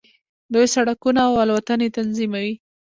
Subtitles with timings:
[0.53, 2.51] دوی سړکونه او الوتنې تنظیموي.